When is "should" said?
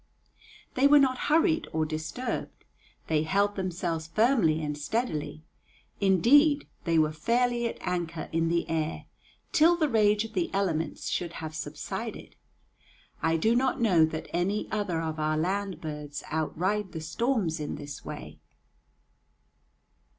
11.09-11.33